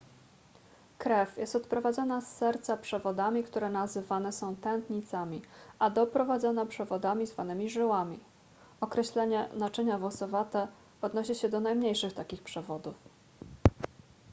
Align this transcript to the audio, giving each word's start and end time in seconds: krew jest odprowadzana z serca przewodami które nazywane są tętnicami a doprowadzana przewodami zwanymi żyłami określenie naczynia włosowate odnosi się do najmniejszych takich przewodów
krew 0.97 1.37
jest 1.37 1.55
odprowadzana 1.55 2.21
z 2.21 2.35
serca 2.37 2.77
przewodami 2.77 3.43
które 3.43 3.69
nazywane 3.69 4.31
są 4.31 4.55
tętnicami 4.55 5.41
a 5.79 5.89
doprowadzana 5.89 6.65
przewodami 6.65 7.27
zwanymi 7.27 7.69
żyłami 7.69 8.19
określenie 8.81 9.49
naczynia 9.53 9.97
włosowate 9.97 10.67
odnosi 11.01 11.35
się 11.35 11.49
do 11.49 11.59
najmniejszych 11.59 12.13
takich 12.13 12.43
przewodów 12.43 12.95